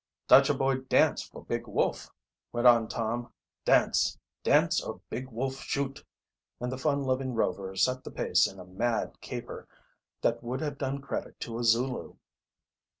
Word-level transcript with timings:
"Dutcha 0.27 0.55
boy 0.55 0.77
dance 0.77 1.21
for 1.21 1.45
Big 1.45 1.67
Wolf," 1.67 2.09
went 2.51 2.65
on 2.65 2.87
Tom. 2.87 3.31
"Dance! 3.65 4.17
Dance 4.43 4.81
or 4.83 4.99
Big 5.11 5.29
Wolf 5.29 5.57
shoot!" 5.57 6.03
And 6.59 6.71
the 6.71 6.77
fun 6.79 7.03
loving 7.03 7.35
Rover 7.35 7.75
set 7.75 8.03
the 8.03 8.09
pace 8.09 8.51
in 8.51 8.59
a 8.59 8.65
mad, 8.65 9.21
caper 9.21 9.67
that 10.23 10.41
would 10.41 10.61
have 10.61 10.79
done 10.79 11.01
credit 11.01 11.39
to 11.41 11.59
a 11.59 11.63
Zulu. 11.63 12.15